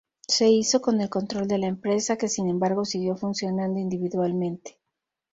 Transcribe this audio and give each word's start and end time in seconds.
Se 0.27 0.49
hizo 0.49 0.81
con 0.81 0.99
el 0.99 1.11
control 1.11 1.47
de 1.47 1.59
la 1.59 1.67
empresa, 1.67 2.17
que 2.17 2.27
sin 2.27 2.49
embargo 2.49 2.85
siguió 2.85 3.15
funcionando 3.15 3.77
individualmente. 3.79 4.79